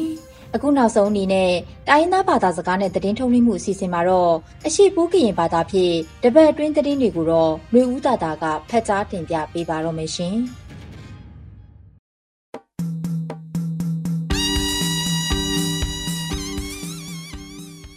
[0.53, 1.51] အခုနောက်ဆုံးအနေနဲ့
[1.87, 4.33] တိုင်းသားဘာသာစကားနဲ့သတင်းထုတ်လွှင့်မှုအစီအစဉ်မှာတော့
[4.65, 10.35] အရှိပိုးကရင်ဘာသာဖြင့်တပတ်အတွင်းသတင်းတွေကိုတော့လူဦးတာတာကဖတ်ကြားတင်ပြပေးပါတော့မယ်ရှင်။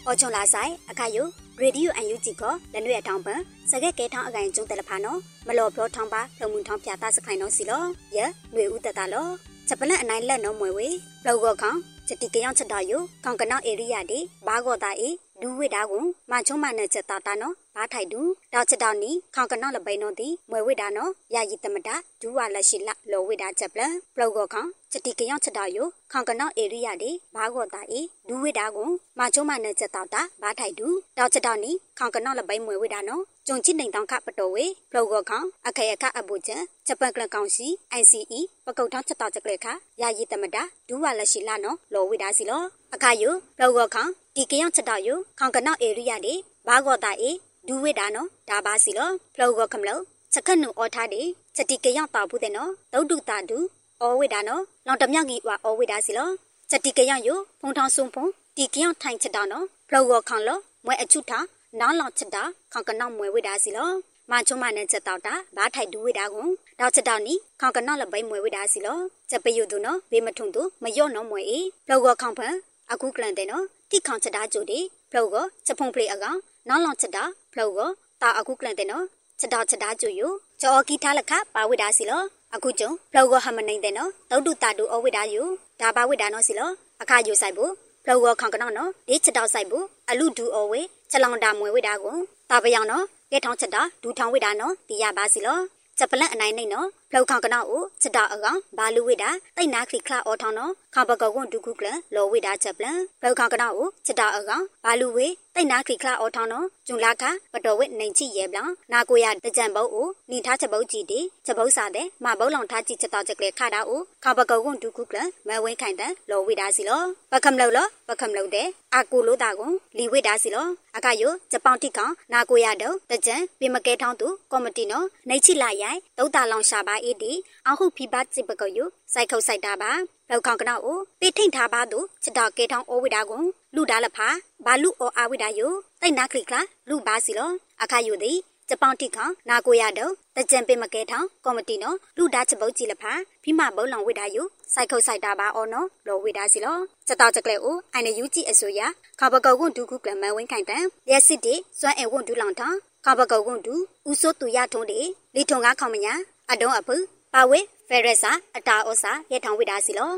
[0.07, 1.25] အော်ချုံလာဆိုင်အခါယု
[1.61, 2.43] ရေဒီယိုအန်ယူဂျီက
[2.75, 7.85] လနွေအထောင်ပန်စကက်ကေထောင်းအကိုင်ကျုံတယ်လဖာနော်မလော်ဖလောထောင်းပါလုံမှုထောင်းပြတာစခိုင်နော်စီလော
[8.17, 8.19] ယ
[8.55, 9.29] နွေဦးတတလော
[9.69, 10.89] ချက်ပလက်အနိုင်လက်နော်မွေဝေ
[11.27, 11.75] လောက်ကောခေါ
[12.07, 12.93] ချက်တီကယောင်ချက်တော်ယ
[13.25, 18.21] ခေါင်ကနောက်ဧရိယာဒီဘာကောတာအေဒူဝိတာကိုမချုံမနဲ့ချက်တာတာနော်ဘာထိုက်တူ
[18.53, 23.83] တောက်ချက်တော်နီခေါင်ကနောက်လပိန်နော်ဒီမွေဝိတာနော်ယာယီတမတာဒူဝါလက်ရှိလလောဝိတာချက်ပလ
[24.15, 25.79] ပလောက်ကောခေါချက်တီကယောင်ချက်တော်ယ
[26.13, 37.67] ခေါင်ကနောက်ဧရိယာဒီဘာကောတာအေဒူဝိတာကိုမချုံမနဲ့ချက်တာတာဘာထိုက်တူတောက်ချက်တော်နီခေါင်ကနောက်လပိန်မွေဝိတာနော် ကြုံချစ်နေတောင်ခပတော်ဝေပလောက်ကောခေါအခေယခအဘူချက်ချက်ပန်ကလကောင်စီ
[38.01, 39.67] ICE ပကုတ်ထောင်းချက်တော်ချက်ကလေးခ
[40.01, 42.63] ယာယီတမတာဒူဝါလက်ရှိလနော်လောဝိတာစီလော
[42.95, 43.31] အခါယု
[43.61, 44.07] လောက်ကောခေါ
[44.37, 45.09] ဒီကယောင်ချက်တော်ယ
[45.39, 46.35] ခေါင်ကနောက်ဧရိယာဒီ
[46.67, 47.31] ဘာကောတာအေ
[47.67, 51.23] ဒူဝိတာနော်ဒါပါစီလောဖလောက်ကောခမလို့ချက်ခတ်နုအော်ထားဒီ
[51.57, 53.59] ချက်တီကယောင်တာဘူးတဲ့နော်ဒုတ်တုတာဒူ
[54.03, 56.29] အောဝိတာနော်လောင်တမြောက်ကြီးဝါအောဝိတာစီလော
[56.71, 57.31] ချက်တီကယောင်ယ
[57.61, 58.25] ဖုံထောင်းဆုံဖုံ
[58.57, 61.45] ဒီကယောင်ထိုင်ချက်တော်နော်ဖလောက်ကောခေါင်လောမွဲအချုထား
[61.77, 63.91] နောင်းလောင်ချက်တာခေါင်ကနောက်မွဲဝိတာစီလော
[64.31, 66.47] မချုံမနဲ့ချက်တော့တာဘာထိုက်ဒူဝိတာကို
[66.81, 68.99] တော့ချက်တော့နီခေါင်ကနောက်လပိမွဲဝိတာစီလော
[69.31, 72.55] ချက်ပယုသူနော်ဘေးမထုံသူမယော့နော်မွဲအေလောက်ကောခေါင်ဖန်
[72.93, 74.79] အခုကလန်တဲ့နော်တိခေါင်ချက်တာကြိုဒီ
[75.11, 77.79] ဖလောကချက်ဖုံဖလေအကောင်နောင်းလောင်ချက်တာဖလောက
[78.23, 79.05] တာအခုကလန်တဲ့နော်
[79.41, 80.23] ချက်တာချက်တာကျူယ
[80.61, 82.23] ချောကီထားလခပါဝိဒါစီလော
[82.55, 85.43] အခုကျုံဖလောကဟမနေတဲ့နော်တုတ်တုတာတူအဝိဒါယူ
[85.81, 86.71] ဒါပါဝိဒါနော်စီလော
[87.03, 92.17] အခါယူဆိုင်ဖို့ဖ လောကခေါင်ကနော်နော်ဒီချက်တော့ဆိုင်ဖို့အလူဒူအဝေချက်လောင်တာမွေဝိဒါကို
[92.51, 95.59] တာပယောင်နော်ကဲထောင်းချက်တာဒူထောင်းဝိဒါနော်တီးရပါစီလော
[95.99, 115.19] ချက်ပလန့်အနိုင်နေနော်ဖလောက်ခေါကနောက်ကိုချက်တာအကောင်ဘာလူဝိတာတိတ်နာခလီခလာအော်ထောင်းနော်ခေါပကောကွန်ဒုခုကလလောဝိတာချက်ပလန့်ဖလောက်ခေါကနောက်ကိုချက်တာအကောင်ဘာလူဝေတိတ်နာခလီခလာအော်ထောင်းနော်ဂျုံလာခပတော်ဝိနိုင်ချိရဲပလန့်နာကိုရတကြံဘုတ်ကိုနီထားချက်ဘုတ်ကြည့်တီချက်ဘုတ်စားတဲ့မဘုတ်လောင်ထားကြည့်ချက်တော့ချက်ကလေးခါတာကိုခေါပကောကွန်ဒုခုကလ
[115.49, 120.67] မဲဝင်းခိုင်တဲ့လောဝိတာစီလောပကံလောက်လောပကံလောက်တဲ့အကူလို့တာကိုလီဝိတာစီလော
[120.97, 127.33] အခါယိုဂျပန်တိကောင်နာကိုရတော့တကြံပြမကဲထောင်းသူကော်မတီနော်နိုင်ချိလာရိုင်ဒုတ်တာလောင်ရှာပါအေးတီ
[127.69, 129.93] အဟုဖိဘတ်စစ်ပကယုစိုက်ခုတ်စိုက်တာပါ
[130.31, 133.43] လောက်ခေါကနောက်ကိုပိထိန်ထားပါသူချတောက်ကဲထောင်းအိုဝိတာကို
[133.75, 134.29] လူတာလဖာ
[134.65, 135.69] ဘာလူအောအာဝိတာယု
[136.01, 137.51] တိတ်နာခလိကလာလူပါစီလော
[137.83, 144.43] အခါယုသည်ဂျပန်တိခေါနာကိုရတော့တကြံပင်မကဲထောင်းကော်မတီနော်လူတာချပုတ်ကြည့်လဖာဖိမဘုံလောင်ဝိတာယု
[144.75, 148.81] စိုက်ခုတ်စိုက်တာပါအော်နော်လောဝိတာစီလောစတောက်ချက်ကလေးကိုအိုင်နယူကြည့်အစိုးရ
[149.21, 153.75] ခဘကောက်ကွန်ဒုခုကလမဝင်းခိုင်တန်ရက်စစ်တီစွမ်းအဲဝွန်ဒူလောင်ထောင်းခဘကောက်ကွန်ဒူ
[154.09, 155.01] ဦးစိုးသူရထုံးတီ
[155.35, 156.15] လီထုံကားခေါမညာ
[156.52, 156.96] အတုံးအဖူ
[157.34, 160.12] ပါဝေဖဲရက်စာအတာဩစာရဲထောင်ဝိတာစီလော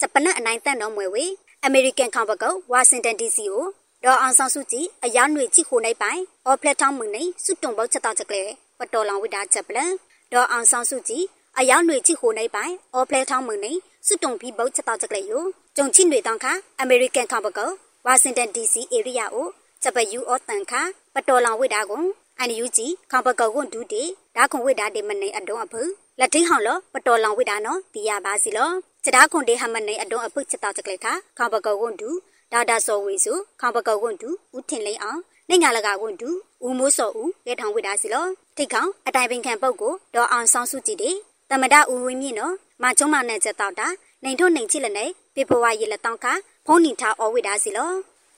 [0.00, 1.24] ဂျပန်အနိုင်တန်တော်မွေဝေ
[1.64, 3.66] အမေရိကန်ခေါပကောဝါရှင်တန် DC ကို
[4.04, 9.92] ဒေါ်အောင်ဆောင်စုကြည်အရာຫນွေကြည့်ခိုနိုင်ပိုင်အော်ဖလက်ထောင်းမွေနေစွတုံပေါချက်တော့ချက်ကလေးပတော်လောင်ဝိတာချက်ပလန်
[10.32, 11.24] ဒေါ်အောင်ဆောင်စုကြည်
[11.58, 13.72] အရာຫນွေကြည့်ခိုနိုင်ပိုင်အော်ဖလက်ထောင်းမွေနေ
[14.06, 15.44] စွတုံပြီးပေါချက်တော့ချက်ကလေးကို
[15.76, 16.46] ကြုံချိຫນွေတောင်းခ
[16.80, 17.70] အမေရိကန်ခေါပကော
[18.06, 19.46] ဝါရှင်တန် DC area ကို
[19.82, 20.72] ချက်ပယူအော်တန်ခ
[21.14, 22.02] ပတော်လောင်ဝိတာကို
[22.39, 24.03] အန်ယူဂျီခေါပကောကွန်ဒူတီ
[24.35, 25.81] ဒါခွန်ဝိတာတေမနေအတုံးအဖု
[26.19, 28.69] လက်ထိဟောင်းလောပတော်လောင်ဝိတာနော်တီရပါစီလော
[29.05, 32.09] စတာခွန်တေဟမနေအတုံးအဖုချက်တော့ချက်ကလေးခခေါပကောကွန်ဒူ
[32.53, 35.19] ဒါဒါစောဝေစုခေါပကောကွန်ဒူဦးထင်လိန်အောင်
[35.49, 36.29] နိုင်ငံလကကွန်ဒူ
[36.65, 38.25] ဦးမိုးစောဦးရဲထောင်ဝိတာစီလော
[38.57, 41.11] ထိတ်ကောင်အတိုင်ပင်ခံပုတ်ကိုဒေါ်အောင်ဆောင်စုကြည်တေ
[41.49, 43.87] တမဒဦးဝင်းမြင့်နော်မချုံမနဲ့ချက်တော့တာ
[44.23, 46.25] နိုင်ထုတ်နိုင်ချိလက်နေပေပဝါရီလက်တောင်းခ
[46.65, 47.91] ဖုံးနီထားအော်ဝိတာစီလော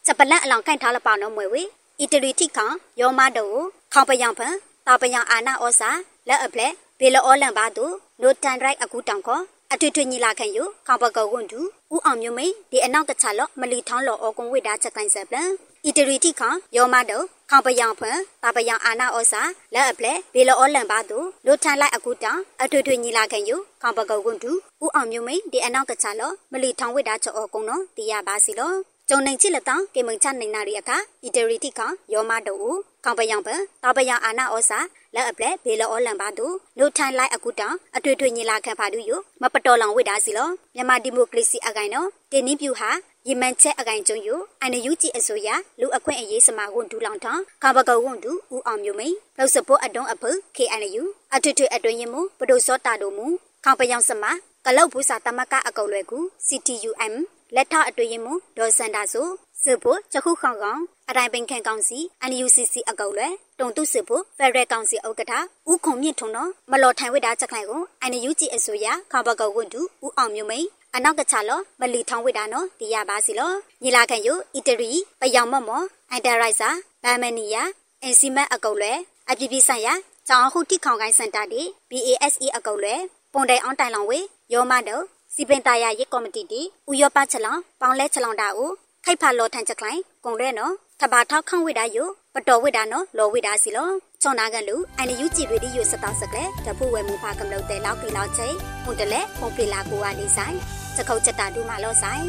[0.06, 1.64] ချက်ပလက်အလောင်ကန့်ထားလပောက်နော်မွေဝေ
[2.00, 3.50] အီတလီထိခေါယောမတုံ
[3.94, 4.54] ခေါပယောင်ဖန်
[4.88, 5.90] တာပယောင်အာနာဩစာ
[6.28, 7.86] လက်အပလက်ဘေလအောလန်ပါတူ
[8.22, 9.40] နိုတန်ရိုက်အခုတောင်ခေါ
[9.74, 11.60] အထွေထွေညီလာခံယူခေါပကောကွန်တူ
[11.94, 15.50] ဦးအောင်မျိုးမိန်ဒီအနောက်ကချလော့မလီထောင်းလော်အောကွန်ဝိတာချက်ကိုင်းဆက်ပလန်
[15.86, 19.42] အီတရီတိခေါယောမတုံခေါပယောင်ဖန်တာပယောင်အာနာဩစာ
[19.74, 24.52] လက်အပလက်ဘေလအောလန်ပါတူနိုတန်လိုက်အခုတောင်အထွေထွေညီလာခံယူခေါပကောကွန်တူ
[24.84, 28.74] ဦးအောင်မျိုးမိန်ဒီအနောက်ကချလော့မလီထောင်းဝိတာချက်အောကွန်နော်တရားပါစီလော
[29.10, 32.58] ကျုံနိုင်ချစ်လက်တောင်းကေမုံချနိုင်နာရီအခါအီတရီတိခေါယောမတုံ
[33.06, 33.50] ခေါပယောင်ပ
[33.84, 34.80] တာပယောင်အာနာဩစာ
[35.16, 42.90] လက်အပလက်ဘေလောလန်ပါတူနိုထိုင်လိုက်အခုတောင်အထွေထွေညီလာခံဖာတူယမပတော်လောင်ဝိတာစီလောမြန်မာဒီမိုကရေစီအကိုင်နော်တင်းနင်းပြူဟာ
[43.28, 50.24] ယမန်ချက်အကိုင်ကျုံယူအန်ယူကြည်အစိုးရလူအခွင့်အရေးစမာဝန်ဒူလောင်ထောင်းခေါပကောဝန်ဒူဦးအောင်မျိုးမိန်လောက်စပိုအတုံးအဖ
[50.58, 51.04] KNU
[51.36, 53.26] အထွေထွေအတွင်ရင်မူပဒိုစောတာတို့မူ
[53.66, 54.32] ခေါပယောင်စမာ
[54.66, 57.14] ကလောက်ဘူးစာတမကအကုတ်လွယ်ကူ CTUM
[57.56, 59.28] လက်ထအတွင်ရင်မူဒေါ်စန်တာဆို
[59.66, 65.34] စစ်ဖို့ချခုခေါင်ကောင်အတိုင်းပင်ခံကောင်စီ NUCC အကောက်လွယ်တုံတုစစ်ဖို့ဖက်ဒရယ်ကောင်စီဥက္ကဋ္ဌ
[65.72, 73.52] ဦးခုံမြင့်ထွန်းတော်မလော်ထိုင်ဝိတာချက်ခိုင်ကို NUG အစိုးရခါဘကောက်ဝန်တူဦးအောင်မျိုးမိန်အနောက်ကချလောမလီထောင်းဝိတာနော်တီးရပါစီလော
[73.84, 74.92] ညီလာခံယိုအီတရီ
[75.22, 76.70] ပယောင်မမောအန်တရိုက်စာ
[77.04, 77.64] ဗမ်မနီယာ
[78.04, 78.98] အင်စီမတ်အကောက်လွယ်
[79.30, 79.94] အပြည့်ပြည့်ဆိုင်ရာ
[80.28, 83.02] ကျောင်းဟုတိခေါင်ကိုင်းစင်တာတီ BASE အကောက်လွယ်
[83.34, 84.20] ပုံတိုင်အောင်တိုင်လောင်ဝေ
[84.54, 85.02] ယောမတော
[85.34, 88.72] စီပင်တာယာရေးကော်မတီတီဥယောပချက်လောင်ပေါင်လဲချက်လောင်တာကို
[89.06, 93.90] ခိုက်ဖာလောထန်ချက်ခိုင်ကုံရဲနော်ထဘာထောက်ခန့်ဝိတာယိုပတော်ဝိတာနော်လောဝိတာစီလော
[94.22, 100.56] ချွန်နာကန်လူအိုင်နယူကြည်ရီဒီယိုစတောက်စကလေတဖူဝဲမူဖာကမလို့တဲလောက်ပြီလောက်ချင်းဟွန်တလဲဖုန်ဖေလာကိုကနေဆိုင်
[100.96, 102.26] စခုတ်ချက်တာဒူမာလောဆိုင်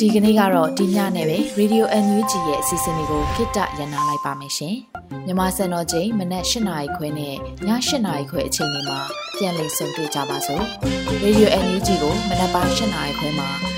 [0.00, 4.76] ဒီကနေ့ကတော့ဒီညနဲ့ပဲ Radio NUG ရဲ့အစီအစဉ်လေးကိုခਿੱတရနာလိုက်ပါမယ်ရှင်။
[5.26, 7.36] မြမစံတော်ချိန်မနက်၈နာရီခွဲနဲ့ည
[7.68, 7.68] ၈
[8.06, 9.00] နာရီခွဲအချိန်တွေမှာ
[9.36, 10.64] ပြန်လည်ဆုံတွေ့ကြပါစို့။
[11.24, 13.75] Radio NUG ကိုမနက်ပိုင်း၈နာရီခွဲမှာ